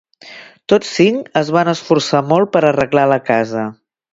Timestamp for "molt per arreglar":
2.33-3.07